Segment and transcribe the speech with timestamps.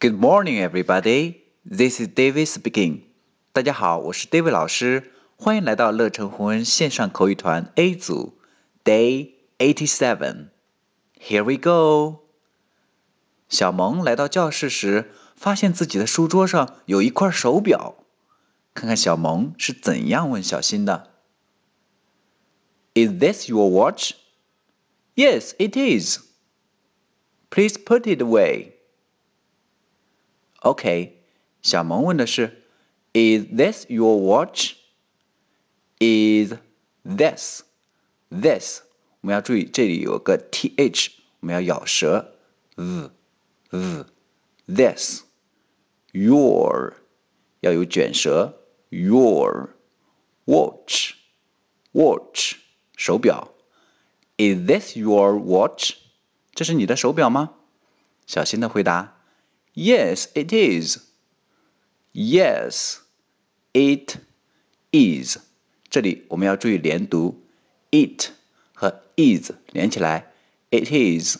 [0.00, 1.42] Good morning, everybody.
[1.64, 3.02] This is David speaking.
[3.52, 8.38] 大家好，我是 David 老师，欢迎来到乐成红恩线上口语团 A 组，
[8.84, 10.48] Day eighty seven.
[11.20, 12.26] Here we go.
[13.48, 17.96] 小萌来到教室时，发现自己的书桌上有一块手表。
[18.74, 21.14] 看看小萌是怎样问小新的。
[22.94, 24.12] Is this your watch?
[25.14, 26.18] Yes, it is.
[27.50, 28.72] Please put it away.
[30.61, 31.23] OK，
[31.61, 32.63] 小萌问的是
[33.13, 34.73] ：Is this your watch?
[35.99, 36.53] Is
[37.03, 37.63] this
[38.29, 38.81] this？
[39.21, 42.35] 我们要注意这里有个 th，我们要咬舌。
[42.75, 43.11] z
[43.71, 44.05] z
[44.67, 45.23] this
[46.11, 46.93] your
[47.61, 48.57] 要有卷舌。
[48.89, 49.69] Your
[50.45, 51.13] watch
[51.93, 52.55] watch
[52.97, 53.53] 手表。
[54.37, 55.93] Is this your watch？
[56.53, 57.55] 这是你的手表吗？
[58.27, 59.20] 小新的回答。
[59.74, 60.98] Yes, it is.
[62.12, 62.98] Yes,
[63.72, 64.16] it
[64.92, 65.38] is.
[65.88, 67.42] 这里我们要注意连读，
[67.90, 68.30] it
[68.74, 70.32] 和 is 连起来，
[70.70, 71.36] it is,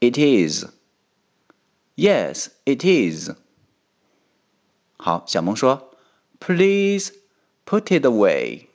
[0.00, 0.66] it is.
[1.96, 3.30] Yes, it is.
[4.96, 5.96] 好，小萌说，
[6.38, 7.12] Please
[7.64, 8.66] put it away.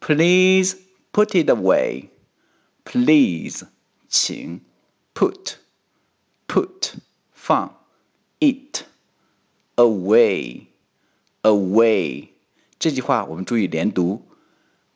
[0.00, 0.76] Please
[1.12, 2.10] put it away.
[2.84, 3.66] Please，
[4.08, 4.60] 请
[5.14, 5.56] put put。
[7.48, 7.80] 放
[8.40, 8.84] it
[9.76, 10.66] away
[11.42, 12.28] away
[12.78, 14.26] 这句话我们注意连读，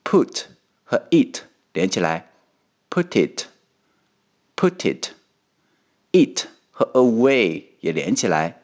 [0.04, 0.46] put
[0.84, 2.30] 和 it 连起来，
[2.90, 3.46] put it
[4.56, 5.12] put it
[6.12, 8.62] it 和 away 也连起来，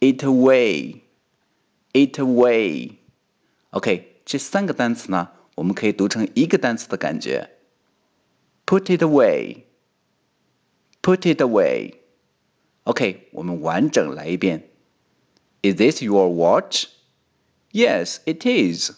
[0.00, 1.00] it away
[1.92, 2.96] it away
[3.70, 7.50] OK 这三个单词呢，我们可以读成一个单词的感觉，
[8.64, 9.64] put it away
[11.02, 11.94] put it away
[12.84, 14.68] OK，我们完整来一遍。
[15.62, 16.86] Is this your watch?
[17.72, 18.92] Yes, it is.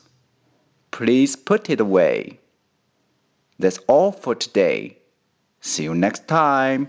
[0.91, 2.39] Please put it away.
[3.59, 4.97] That's all for today.
[5.61, 6.89] See you next time.